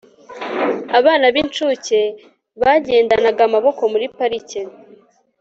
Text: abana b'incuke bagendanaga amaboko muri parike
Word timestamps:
abana 0.99 1.25
b'incuke 1.33 2.01
bagendanaga 2.61 3.41
amaboko 3.47 3.81
muri 3.93 4.05
parike 4.17 4.61